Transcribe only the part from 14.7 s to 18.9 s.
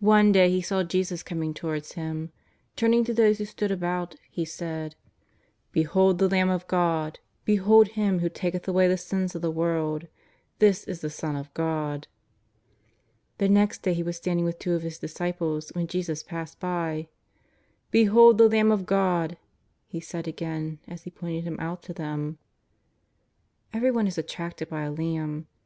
of his disci ples when Jesus passed by:" Behold the Lamb of